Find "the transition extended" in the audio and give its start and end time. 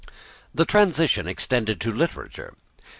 0.51-1.79